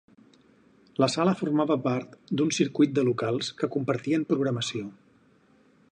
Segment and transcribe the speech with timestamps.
[1.03, 4.91] La sala formava part d'un circuit de locals que compartien programació.